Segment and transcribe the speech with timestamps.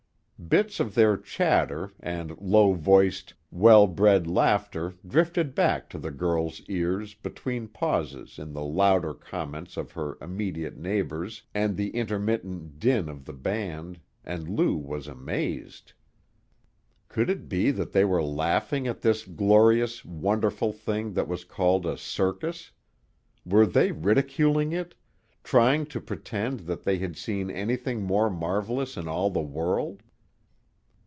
[0.49, 6.61] Bits of their chatter, and low voiced, well bred laughter drifted back to the girl's
[6.67, 13.07] ears between pauses in the louder comments of her immediate neighbors and the intermittent din
[13.07, 15.93] of the band, and Lou was amazed.
[17.07, 21.85] Could it be that they were laughing at this glorious, wonderful thing that was called
[21.85, 22.71] a "circus?"
[23.45, 24.95] Were they ridiculing it,
[25.43, 30.01] trying to pretend that they had seen anything more marvelous in all the world?